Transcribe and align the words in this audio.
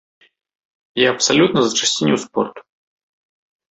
Я 1.05 1.13
абсалютна 1.17 1.59
за 1.69 1.77
чысціню 1.79 2.15
спорту. 2.27 2.69